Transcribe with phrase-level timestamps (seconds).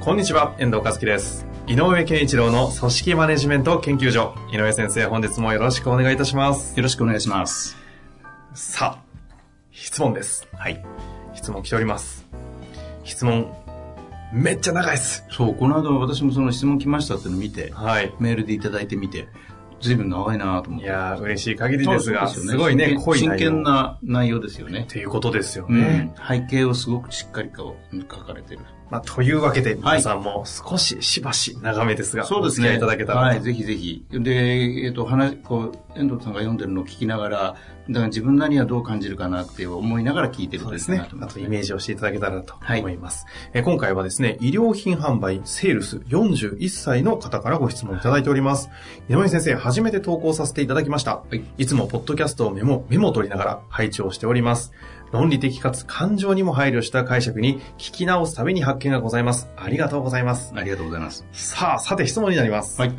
[0.00, 1.46] こんにちは、遠藤和樹です。
[1.66, 4.34] 井上健一郎の組織マネジメント研究所。
[4.50, 6.74] 井上先生、本日もよろしくお願いいたします。
[6.74, 7.76] よろしくお願いします。
[8.54, 9.04] さあ、
[9.70, 10.48] 質問です。
[10.54, 10.82] はい。
[11.34, 12.26] 質問来ております。
[13.04, 13.54] 質問、
[14.32, 15.26] めっちゃ長いです。
[15.30, 18.14] そう、この間私もその質問来ましたっていうのを見て、はい。
[18.18, 19.28] メールでいただいてみて、
[19.80, 20.86] ずいぶん長いなと思って。
[20.86, 23.36] いやー、嬉しい限りですが、そうよすごいね、濃い真。
[23.36, 24.86] 剣な内容ですよねっ。
[24.86, 26.14] ていうことですようねん。。
[26.28, 28.60] 背景をすごくしっかりと書かれてる。
[28.90, 32.68] まあ、というわけで、はい皆さんも少ししばし長めですが、そうですね。
[32.68, 33.26] お付き合いいただけたらと。
[33.26, 34.04] はい、ぜひぜひ。
[34.10, 34.32] で、
[34.84, 37.56] えっ、と、話、こう、遠藤さんが読んでるのを聞きながら、
[37.90, 43.26] だから自分なりにはどう感じるかなって思いながら聞いてるといいかなそうですねあとイメージをしていただけたらとはい思います。
[43.52, 48.70] えー今回はですね、医療品販売セールス41歳の方からご質問いただいております。
[49.08, 51.18] 井上先生、初めて投稿させていただきました。
[51.18, 54.72] はいいつもポッドキャストをメモ、メモを取りながら配置をしております。
[55.12, 59.48] 論理的かつ感情にも配慮した解釈に聞き直すために発見がございます。
[59.56, 60.52] ありがとうございます。
[60.56, 61.24] ありがとうございます。
[61.32, 62.80] さあ、さて質問になります。
[62.80, 62.92] はい。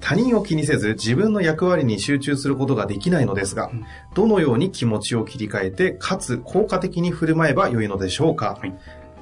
[0.00, 8.74] 他人を気にせず自分の役割に集中することができないのですが、んどのように気持ちを切り替えて、かつ効果的に振る舞えば良いのでしょうか、はい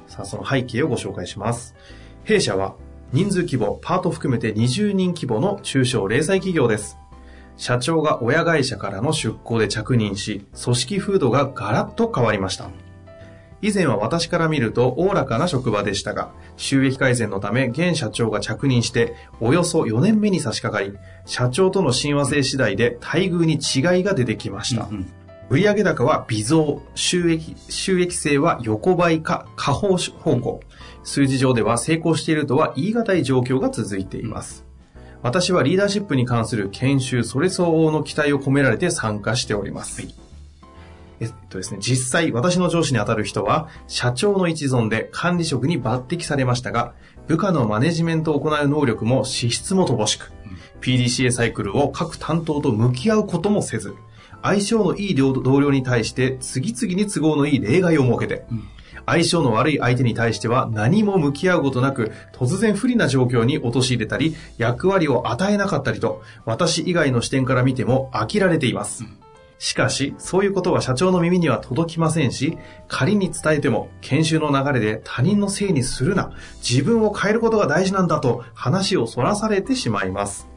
[0.07, 1.75] さあ、その背景をご紹介します。
[2.25, 2.75] 弊社は
[3.13, 6.97] 人数規模、パート含めて20人規模の中小零細企業です。
[7.57, 12.71] 社長が親会社からの出向で着任し、組織風土がガラッと変わりました。
[13.61, 20.97] 以前は私から見るとおおらかな職場でしたが、収益改善のため現社長が着任して、およそ4年目に差し掛かり、
[21.27, 24.87] 社長との親和性次第で待遇に違いが出てきました。
[24.91, 25.13] うん
[25.49, 30.61] 売上高は微増、収益、収益性は横ばいか下方方向。
[31.03, 34.65] 数字上では成功しているとは言い難い状況が続いています。
[35.21, 40.05] 私はリーダーシップに関する研修、それ相応の期待を込められて参加しております。
[41.21, 46.93] えっとですね、実際私の上司にあたる人は、社長の一存で管理職に抜擢されましたが、
[47.27, 50.33] 部下のマネジメントを行う能力も資質も乏しく、
[50.81, 53.95] PDCA サイクルを各担当と向き合うこともせず、
[54.41, 58.45] 相性のいい同僚に対して次々に都合のいい例外を設けて、
[59.05, 69.05] 相性の悪い相手に対しては何も向き合うことなく、突然不利な状況に陥れたり、役割を与えなかったりと、私以外の視点から見ても飽きられています。
[69.59, 72.57] しかし、そういうことは社長の耳には届きませんし、
[72.89, 80.52] 仮に伝えても、研修の流れで他人のせいにするな、自分を変えることが大事なんだと話をそらされてしまいます。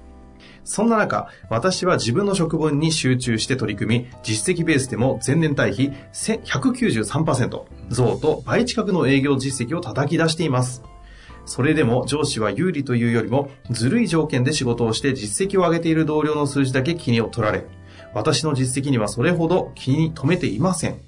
[0.66, 10.82] そんな中、私は自分の職分に集中して取り組み、実績ベースでも前年対比193%増と倍近くの営業実績を叩き出しています。
[11.44, 17.64] それでも上司は有利というよりも、ずるい条件で仕事をして実績を上げている同僚の数字だけ気にを取られ、
[18.12, 21.00] 私の実績にはそれほど気に留めていません。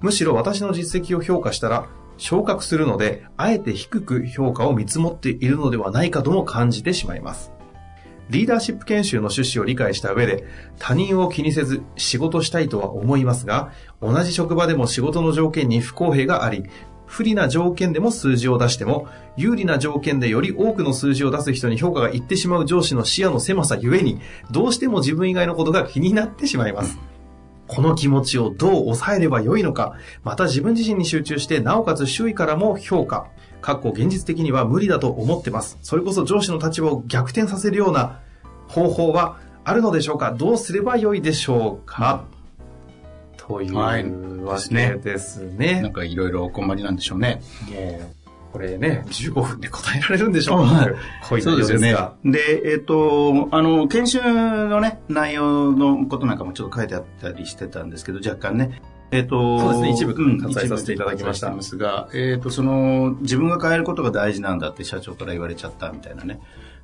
[0.00, 1.86] むしろ私の実績を評価したら、
[2.16, 7.55] 昇格するので、あえて低く評価を見積もっているのではないかとも感じてしまいます。
[8.30, 10.44] リーダーシップ研修の趣旨を理解した上で、
[10.78, 16.64] 他人を気にせず仕事したいとは思いますが、同じ職場でも仕事の条件に不公平があり、
[17.06, 19.06] 不利な条件でも数字を出しても、
[19.36, 24.20] 有利な条件でより多くの数字を出す人に評価がいってしまう上司の視野の狭さゆえに、
[24.50, 26.98] どうしても自分以外のことが気になってしまいます。
[27.68, 29.94] この気持ちをどう抑えればよいのか、
[30.24, 33.28] また自分自身に集中して、なおかつ周囲からも評価。
[33.66, 35.76] かっこ現実的には無理だと思ってます。
[35.82, 38.20] それこそ上司の立場を逆転させるような
[38.68, 40.30] 方法はあるのでしょうか？
[40.30, 42.26] どうすればよいでしょうか、
[43.36, 44.04] というはい
[44.44, 45.80] わけですね。
[45.82, 47.42] なんかいろいろお困りなんでしょうね。
[48.52, 50.92] これね、15分で答えられるんでしょうはいか
[51.28, 52.14] こういそうですよねが。
[52.24, 58.80] で、えっ、と、あの、研修のね、内容のことなんかもちょっと書いてあったりしてたんですけど、若干ね。
[59.10, 66.40] えっ、と、そうですね一部うん割愛させていただきましたすが、えっ、と、その、自分が変えることが大事なんだって社長から言われちゃったみたいなね。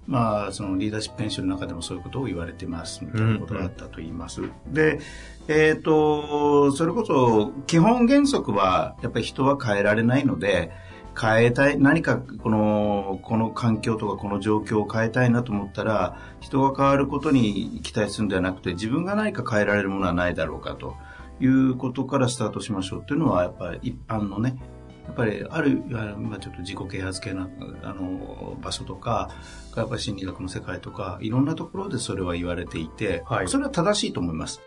[0.06, 4.42] まあ、そのリーダーシップ研修の中でもそういうことを言われてますみたいなことがあったと言います。
[4.66, 4.98] で、
[5.46, 10.72] えっ、と、それこそ、基本原則は、やっぱり人は変えられないので、
[11.20, 20.96] 変えたい、何かこの、この環境とかこの状況を変えたいなと思ったら、人が変わることに期待するんではなくて、自分が何か変えられるものはないだろうかと
[21.42, 24.56] いうことからスタートしましょうっていうのは、やっぱり一般のね、
[25.04, 25.82] やっぱりある、
[26.16, 27.50] まあ、ちょっと自己啓発系の
[27.82, 29.30] あの場所とか、
[29.76, 34.62] やっぱり心理学の世界とか、いろんなところでそれは言われていて、はい、それは正しいと思います。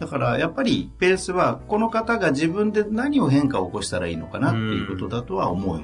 [0.00, 5.80] だからやっぱりベースはこの方が自分で何を変化を起こしたらいいのかなっていうことだとは思う。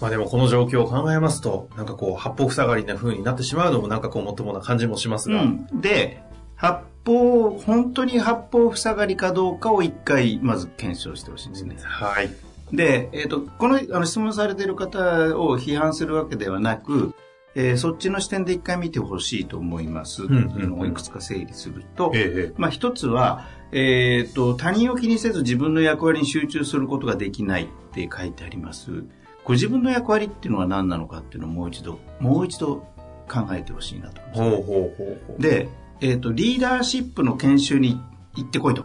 [0.00, 5.42] まあでもこの状況を考えますと、なんかこう、八方塞がりな風になってしまうのもなんかこう、もっともな感じもしますが。
[5.42, 6.22] うん、で、
[6.56, 11.76] 八方、本当に八方塞がりかどうかを一回、まず検証してほしいんですね。
[11.82, 12.30] はい。
[12.72, 17.14] で、えっ、ー、と、このあの質問されている方を批判するわけではなく、
[17.54, 20.24] えー、そっちの視点で一回見てほしいと思います。
[20.24, 29.04] うんうのをいくつか整理すると、ええ、まあ一つは、えっ、ー、と、他人を気にせず自分の役割に集中することができないって書いてあります。
[29.44, 32.86] ご自分の役割っていうのは何なのかっていうのをもう一度、もう一度
[33.28, 35.68] 考えてほしいなと思います、ほうほうほうほうで、
[36.00, 38.00] えっ、ー、と、リーダーシップの研修に
[38.34, 38.84] 行ってこいと。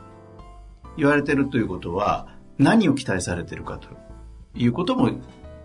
[0.97, 2.27] 言われてるということは、
[2.57, 3.87] 何を期待されてるかと
[4.53, 5.11] いうことも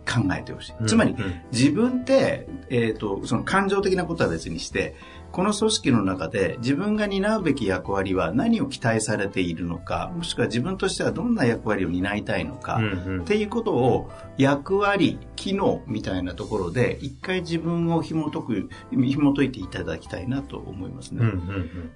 [0.06, 0.86] 考えてほしい。
[0.86, 1.14] つまり、
[1.52, 4.94] 自分って、えっ、ー、と、その感情的なことは別にして、
[5.32, 21.22] この組織の中で自分が担うべき役割は何を期待されているのか、もしくは自分としてはどんな役割を担いたいのか、うんうん、っていうことを役割、機能みたいなところで一回自分を紐解く、紐解いていただきたいなと思いますね。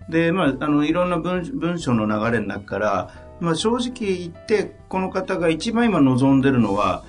[0.08, 3.10] で、まあ、あの、いろんな文文章の流れの中から、
[3.40, 7.04] まあ、正直言って、この方が一番今望んでるのは、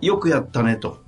[0.00, 0.98] よくやったねと。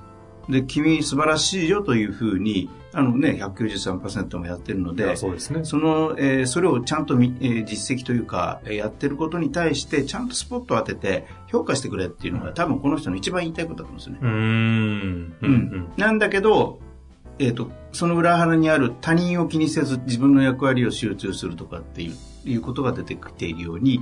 [0.49, 5.65] で、君素晴らしいよというふうに、あのね、193%もやってるので、そうですね。
[5.65, 14.19] その、えー、それをちゃんとみ、えー、実績というか、えー、やってることに対して、ちゃんとスポットを当てて、評価してくれっていうのが、多分この人の一番言いたいことだと思うんですよね。
[14.23, 15.35] うん。
[15.43, 15.93] うん。
[15.97, 16.79] なんだけど、
[17.39, 22.15] えっ、ー、と、その裏腹にある他人を気にせず自分の役割を集中するとかっていう
[22.47, 24.01] いうことが出てきているように、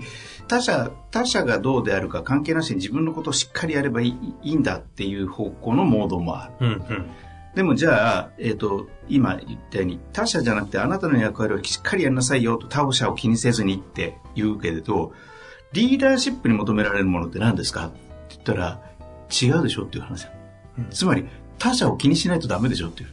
[0.49, 6.67] 他者、他者がどうであるか関係なしに自分のことをしっかりやればいいいいんだっていう方向のモードもある。
[6.67, 7.11] うんうん
[7.55, 15.13] でもじゃあ、えっ、ー、と、今言ったように、他者じゃなくてあなたの役割をしっかりやりなさいよと他者を気にせずにって言うけれど、
[15.73, 17.87] リーダーシップに求められるものって何ですか？
[17.87, 17.97] って
[18.31, 18.83] 言ったら、
[19.31, 20.27] 違うでしょっていう話、
[20.79, 21.27] うん、つまり、
[21.59, 23.11] 他者を気にしないとダメでしょっていう。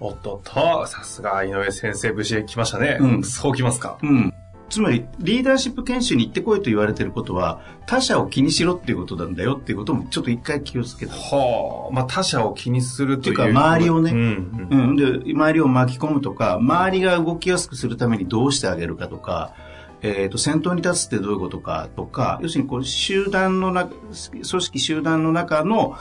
[0.00, 2.98] おっとっと、さすが井上先生、無事来ましたね。
[3.00, 3.22] うん。
[3.22, 3.98] そうきますか。
[4.02, 4.34] うん。
[4.70, 11.12] つまり、リーダーシップ研修に行ってこいと言われてることは、他者を気にしろっていうことなんだよっていうことも、ちょっと一回気をつけた。
[11.12, 11.92] はあ。
[11.92, 13.36] まあ、他者を気にするという。
[13.36, 14.96] か、周りをね、うん、うん、うん。
[14.96, 19.54] で、周りを巻き込むとか、周りが動きやすくするためにどうしてあげるかとか、
[20.02, 23.94] えっ、ー、と、先頭に立つってどういうことかとか、要するに、こう、集団の中、
[24.30, 25.96] 組織集団の中の、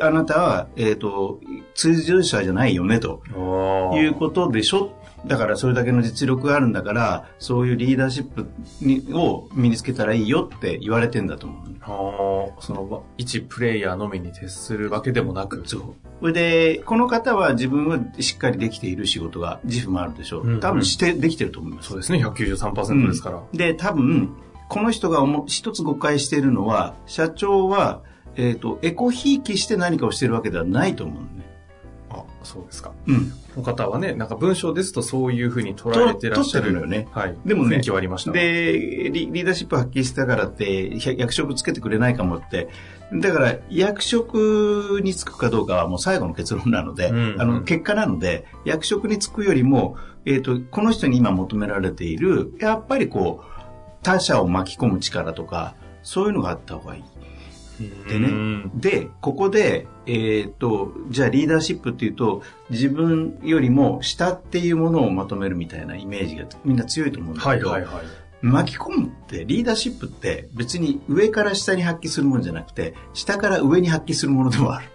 [0.00, 1.40] あなたは、えっ、ー、と、
[1.74, 3.22] 通常者じゃないよね、と
[3.94, 4.92] いうことでしょ
[5.26, 8.46] だからそれだけの実力があるんだから、そういうリーダーシップ
[8.80, 11.68] にを身につけたらいいよって言われてんだと思う。
[11.82, 15.62] ああ、その、一プレイヤーのみに徹するわけでもなく。
[15.66, 15.82] そう。
[16.20, 20.42] それで、この方は自分はしっかりできている仕事が、自負もあるでしょう。
[20.42, 21.88] うんうん、多分して、できてると思います。
[21.88, 23.38] そうですね、193%ですから。
[23.38, 24.30] うん、で、多分、
[24.68, 28.02] この人が一つ誤解しているのは、社長は、
[28.36, 31.46] えっ、ー、と、エコひいきして何かをしてるわけではないと思うね。
[32.10, 32.92] あ、そうですか。
[33.06, 33.32] うん。
[33.58, 36.72] の方はね、なんか文章ですとそういうふうに捉えてらっしゃる。
[36.72, 37.08] のよね。
[37.12, 37.36] はい。
[37.44, 38.32] でもね、ありました。
[38.32, 42.68] でリ、リーダーシップ発揮したからって、役職つけてくれないかもって、
[43.12, 53.58] だから、役職に就くかどうかはもう最後の結論なので、うんうん、あの、結果なので、役職に就くよりも、えっ、ー、と、この人に今求められている、やっぱりこう、
[54.02, 57.04] 他者を巻き込む力とか、そういうのがあった方がいい。
[58.08, 68.04] でね、で、ここで、えっ、ー、と、じゃあリーダーシップっていうと、自分よりも下っていうものをまとめるみたいなイメージがみんな強いと思うんだけど、はいはいはい、
[68.42, 74.88] 巻き込むって、リーダーシップって別に上から下に発揮するものじゃなくて、下から上に発揮するものでもある。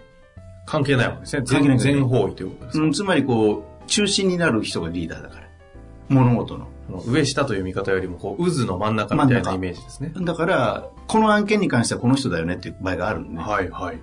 [0.66, 1.42] 関係ないわけですね。
[1.46, 1.78] 関係ない。
[1.78, 5.48] 全方位ということですか、うん、つまりこう、中心になる人がリーダーだから。
[6.08, 6.68] 物事の。
[7.06, 10.12] 上下という見方よりも、こう、渦の真ん中みたいなイメージですね。
[10.14, 13.42] だから、この案件に関してはこの人だよねっていう場合があるんで、ね。
[13.42, 13.98] はいはい。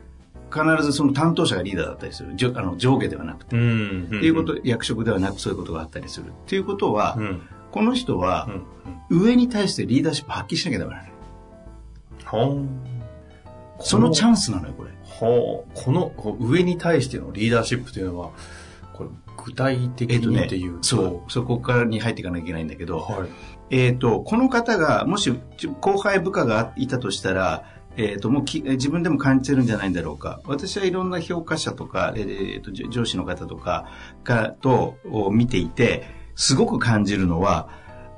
[0.52, 2.36] 必ずその担当者がリーダーだったりする。
[2.56, 3.56] あの上下ではなくて。
[3.56, 6.28] うん、っていうこと、役職ではなくそういうことがあったりする。
[6.28, 8.50] っていうことは、うん、この人は、
[9.10, 11.08] 上に対してリーダーシップ発揮しなきゃダメなの
[13.80, 14.92] そのチャンスなのよ、これ。
[15.04, 18.32] ほこの上に対してのリーダーシップというのは、
[19.38, 20.72] 具体的にっていう。
[20.72, 23.30] と、えね、そう、そこからに入っていかなきゃいけないんだけど、はい、
[23.70, 25.34] えっ、ー、と、この方が、もし
[25.80, 27.64] 後輩部下がいたとしたら、
[27.98, 30.42] えっ、ー、と、もうき自分でも感じてるんじゃないんだろうか。
[30.46, 33.88] 私はいろんな評価者とか、えーと、上司の方とか
[34.24, 36.04] がとを見ていて、
[36.36, 37.70] すごく感じるのは、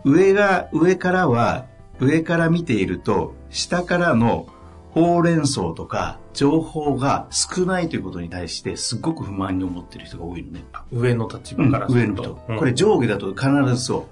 [0.04, 1.66] 上が、上からは、
[2.00, 4.48] 上から見ていると、下からの
[4.94, 10.64] ほうれん草とか情報が少ないということに対してすごく不満に思ってる人が多いのね。
[10.92, 12.22] 上の立場からすると。
[12.22, 12.60] 上の人。
[12.60, 14.08] これ上下だと必ずそ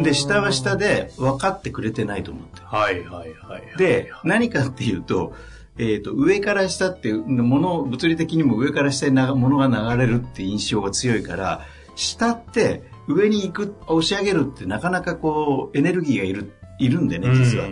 [0.00, 0.02] う。
[0.02, 0.88] で、下は下で。
[0.88, 2.66] で分かってくれてないと思ってる。
[2.66, 3.76] はいはいはい。
[3.76, 5.34] で、何かっていうと、
[5.76, 11.62] えっ、と、上から下っていう、もの、物理的にも上から下になものが流れるって印象が強いから、
[11.94, 17.68] 下って上に行く、押し上げるってなかなかこう、エネルギーがいる、いるんでね、実は。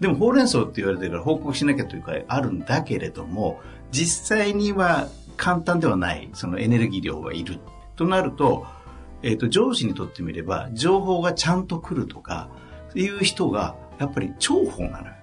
[0.00, 7.58] でも、ほうれん草って言われてるから報告しなきゃというか、あるんだけれども、実際には簡単ではない、そのエネルギー量はいる。
[7.96, 8.66] となると、
[9.22, 12.48] えっ、と、上司にとってみれば、情報がちゃんと来るとか、
[12.94, 15.14] いう人が、やっぱり重宝なのよ。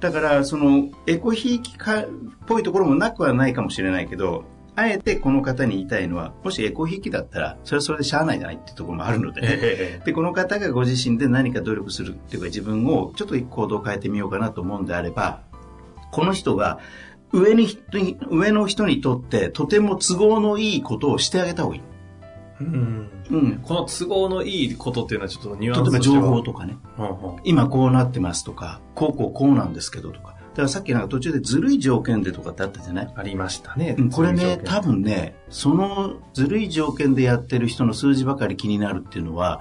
[0.00, 2.06] だから、その、エコひいきかっ
[2.46, 4.44] ぽいところもなくはないかもしれないけど、
[4.76, 15.42] あえてこの方に言いたいのは、もしエコひいきだったら、それはそれでしゃあないじゃないっていうところもあるので、えで、この方がご自身で何か努力するっていうか自分をちょっと行動を変えてみようかなと思うんであれば、
[16.12, 16.78] この人が
[17.32, 17.68] 上に、
[18.30, 21.82] 上の人にとってとても都合のいいことをしてあげた方がいい。
[22.60, 23.10] えうん。
[23.30, 23.60] うん。
[23.62, 26.76] この都合のいいことっていうのはちょっとニュアンス例えば情報とかね。
[26.98, 30.36] うんうん今こうなってますとか、こうこうこうなんですけどとか。
[30.50, 33.12] だからさっきなんか途中でずるい条件でとかってあったじゃない？
[33.14, 33.94] ありましたね。
[33.98, 39.60] うんこれね、多分ね、そのずるい条件でやってる人の数字ばかり気になるっていうのは、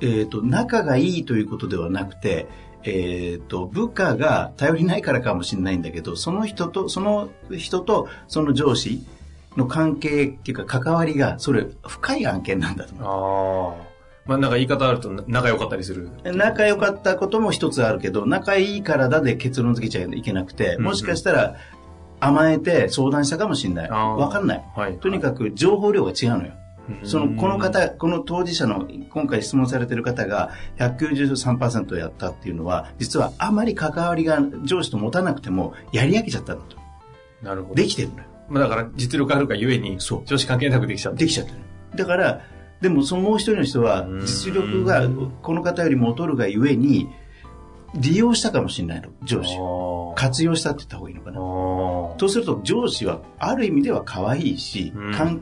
[0.00, 2.46] えっ、と、仲がいいということではなくて、
[2.82, 9.02] えっ、と、部下が頼りないからかもしれないんだけど、その人と、その人とその上司
[9.56, 13.93] の関係っていうか関わりが、それ深い案件なんだと思う。
[14.26, 16.10] まあなんか言い方あると仲良かったりする。
[16.24, 21.56] 仲良かったことも一つあるけど、仲いいからだで結論付けちゃいけなくて、もしかしたら
[22.20, 23.90] 甘えて相談したかもしれない。
[23.90, 24.64] わかんない。
[24.74, 24.98] はい。
[24.98, 26.52] とにかく情報量が違うのよ。
[27.02, 36.76] うんその、この方、この当事者の、今回質問されてる方が193%やったっていうのは、実はあまり関わりが上司と持たなくても、やり上げちゃったんだと。
[37.42, 37.74] なるほど。
[37.74, 38.24] できてるのよ。
[38.48, 41.18] まあだから実力あるがゆえに、そう女子関係なくできちゃった。
[41.18, 41.58] できちゃってる。
[41.96, 42.40] だから、
[42.80, 45.08] でもそのもう一人の人はうん、実力が
[45.42, 47.08] この方よりも劣るがゆえに、
[47.94, 50.14] 利用したかもしれないの、上司を。
[50.16, 51.38] あ活用したって言った方がいいのかな。
[51.38, 55.40] ーそうすると上司はある意味では可愛いし、うん感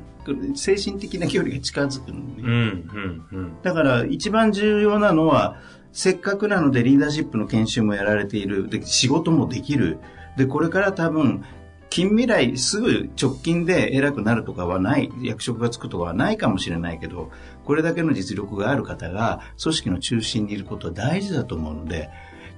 [0.55, 3.63] 精神的な距離が近づくのね、うん、うん、うん。
[3.63, 5.61] だから一番重要なのは、
[5.93, 8.69] せっかくなのでリーダーシップの研修もやられている。
[8.69, 9.99] で、仕事もできる。
[10.37, 11.45] で、これから多分、
[11.93, 17.31] 近未来すぐ直近で偉くなるとかはない、役職がつくとかはないかもしれないけど、
[17.67, 22.09] これだけの実力がある方が組織の中心にいることは大事だと思うので、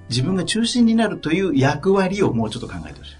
[0.09, 3.17] 自分が中心になるという役割をもうちょっと考えてほしい。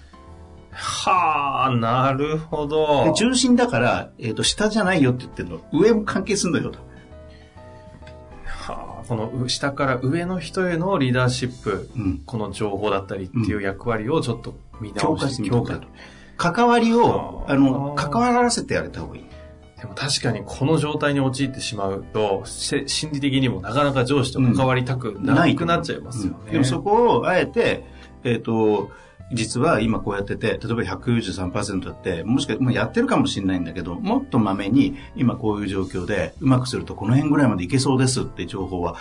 [0.71, 3.13] はあ、なるほどで。
[3.13, 5.61] 中心だから、えっ、と、下じゃないよって言ってるの。
[5.73, 6.79] 上も関係するのよと。
[8.45, 12.21] はあ、このう下から上の人へのリーダーシップ、うん。
[12.25, 15.81] この情報だったりっていう役割をちょっと見強直しみると。
[16.37, 19.25] 関わりを、あーあの、関わらせてあげた方がいい。
[19.79, 26.39] でも確かにこの状態に陥ってしまうと、せ心理的にもなかなか上司と関わりたくなくなっちゃいますよね。
[26.45, 27.85] うんでもそこをあえて、
[28.23, 28.89] えっ、と、
[29.31, 38.95] 実は今こうやってて、例えば193%だって、もしかもうやってるかもしれないんだけど、もっとまめに今こういう状況でうまくするとこの辺ぐらいまでいけそうですって情報は、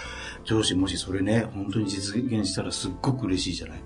[0.45, 3.79] 上司もしそれね、本当に実現したらすっごく嬉しいじゃない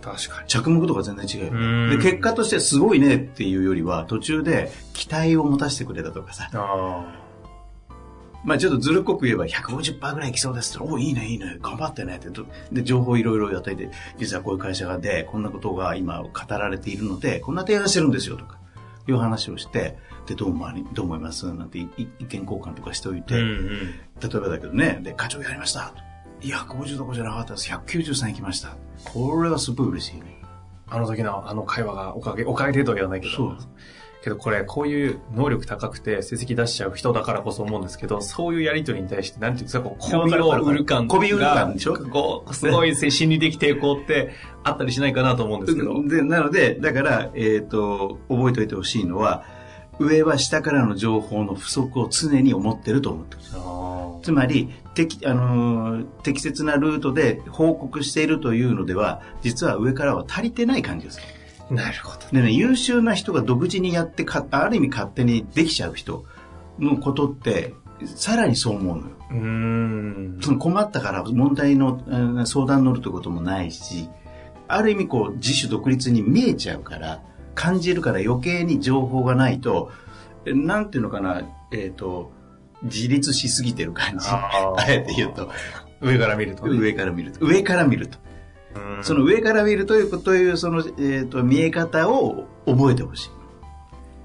[0.00, 0.48] 確かに。
[0.48, 1.90] 着目度が全然違う。
[1.90, 7.24] で、結果としてすごいねっていうよりは、途中で期待を持たせてくれたとかさ、あ
[8.44, 12.28] まあちょっとずるっこく言えば150%ぐらいいきそうですって、おいいねいいね、頑張ってねって、
[12.72, 18.58] で、情報いろいろ与えて、実はこういう会社がで、こんなことが今語られているので、こんな提案してるんですよとか、
[19.08, 21.52] いう話をして、で、どう思どう思います？
[21.52, 23.22] なんてい意見交換とかしておいあ。
[23.22, 23.50] て、うんうん。
[24.20, 25.92] 例えばだけどね、で、課長やりました。
[26.40, 27.70] いや、150どころじゃなかったです。
[27.70, 28.76] 193いきました。
[29.04, 30.42] これはすごい嬉しいね。
[30.88, 33.32] あの時のあの会話がおかげ、おかげでとは言わないけど。
[33.32, 33.56] そう
[34.22, 41.14] けどこれ、こういう能力高くて成績出しちゃう人だからこそ思うんですけど、そういうやりとりに対して、なんていうんですか、こう、媚びを売る感が。
[41.14, 41.94] 媚び売る感でしょ？
[41.94, 44.32] こう、すごい心理的抵抗って
[44.64, 46.02] あったりしないかなと思うんですけど。
[46.02, 49.44] で、なので、だから、えっ、と、覚えておいてほしいのは、
[50.00, 53.50] 上は下からの情報の不足を常に思ってると思ってほしい。
[53.56, 53.87] あ
[54.22, 61.20] つまり、適、あのー適切なルートで報告しているというのでは、実は上からは足りてない感じです。
[61.70, 62.26] ーなるほど。
[62.32, 66.24] でね、優秀な人が独自にやってか、ある意味勝手にできちゃう人
[66.78, 69.08] のことって、さらにそう思うのよ。
[69.30, 70.38] うーん。
[70.40, 74.08] その困ったから問題のうん相談に乗るってこともないし、
[74.68, 77.22] ある意味こう自主独立に見えちゃうから、
[77.54, 79.90] 感じるから余計に情報がないと、
[80.44, 82.30] えなんていうのかな、えっ、と、
[82.82, 84.26] 自立しすぎてる感じ。
[84.28, 85.50] あえて言うと、
[86.00, 87.44] 上から見るとね、上から見ると。
[87.44, 88.18] 上から見ると。
[89.02, 93.30] その上から見るというというその、えーと、見え方を覚えてほしい。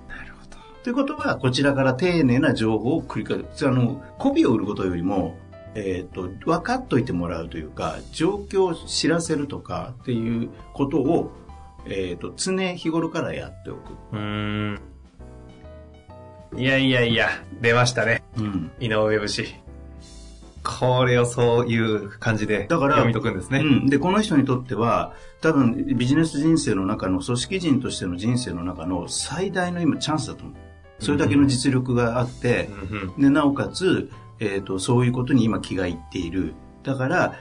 [0.09, 0.57] なるほど。
[0.83, 3.67] ということは、こちらから丁寧な情報を繰り返す。
[3.67, 5.37] あの、媚びを売ることよりも、
[5.75, 11.31] えっ、ー、と、分かっといてもらうというか、状況を知らせるとかっていうことを、
[11.85, 13.93] えっ、ー、と、常日頃からやっておく。
[14.11, 14.79] うん。
[16.55, 17.29] いやいやいや、
[17.61, 18.22] 出ましたね。
[18.37, 18.71] うん。
[18.79, 19.55] 井上節。
[20.63, 23.59] これをそういう感じで読み解くんですね。
[23.59, 23.85] うん。
[23.87, 30.55] で、この人にとっては、多分ビジネス人生の中の、組織人としての人生の中の最大の今チャンスだと思う。
[30.99, 32.69] それだけの実力があって、
[33.17, 34.09] うん、で、なおかつ、
[34.39, 36.53] えっ、ー、と、そういうことに今気がいっている。
[36.83, 37.35] だから、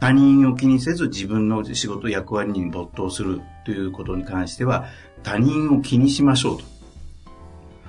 [0.00, 4.86] 他人を気にせず自分の仕事役割に没頭するということに関しては、
[5.22, 6.64] 他人を気にしましょうと。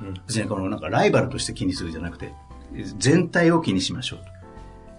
[0.02, 2.34] うん、別にこのなんかライバルとして気にするじゃなくて、
[2.98, 4.26] 全体を気にしましょうと。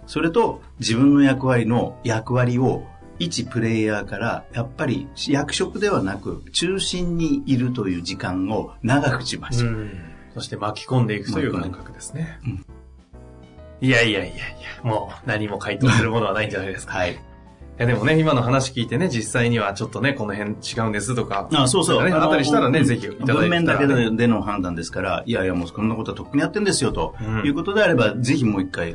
[0.07, 2.85] それと自分の役割の役割を
[3.19, 9.89] 一プレイヤーからやっぱり役職ではなく中心にいるという時間を長くしましょう。
[10.35, 12.39] そして巻き込んでいくという感覚ですね。
[12.45, 12.65] うん、
[13.81, 16.95] いやいやいやいや、もう何も回答するものはないんじゃないですか。
[16.95, 17.19] はい。
[17.83, 21.49] いやでもね、今の話聞いてね、実際にはちょっとね、この辺違うんですとか。
[21.53, 22.05] あそうそう。
[22.05, 23.33] ね、あったりしたらね、ぜひいただいて。
[23.33, 28.95] 文面だけでの判断ですから、いやいやもうこんなことはとっくにやってんですよと、いうことであれば、ぜひもう一回、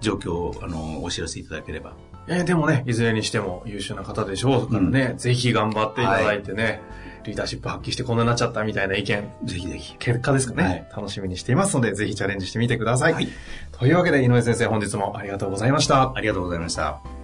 [0.00, 1.92] 状況をあのお知らせいただければ。
[2.26, 6.80] えー、でもね、いずれにしても優秀な方でしょうからね、うん、ぜひ頑張っていただいてね、はい、
[7.26, 9.96] リーダーシップ発揮してこんなになっちゃったみたいな意見、ぜひぜひ。
[9.98, 13.14] 結果ですかね、はい、楽しみにしていますので、ぜひチャレンジしてみてください。
[13.14, 13.28] はい、
[13.72, 16.12] というわけで、井上先生、本日もありがとうございました。
[16.14, 17.23] ありがとうございました。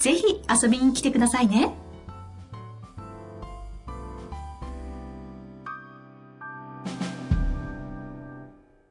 [0.00, 1.74] ぜひ遊びに来てくださいね。